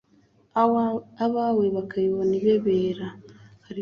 abawe 1.25 1.65
bakayibona 1.75 2.33
ibebera 2.39 3.07